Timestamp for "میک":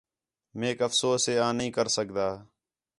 0.59-0.77